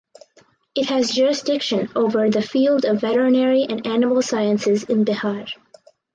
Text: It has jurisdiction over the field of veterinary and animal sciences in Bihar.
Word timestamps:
It 0.73 0.89
has 0.89 1.11
jurisdiction 1.11 1.89
over 1.95 2.27
the 2.27 2.41
field 2.41 2.85
of 2.85 3.01
veterinary 3.01 3.67
and 3.69 3.85
animal 3.85 4.23
sciences 4.23 4.83
in 4.85 5.05
Bihar. 5.05 5.47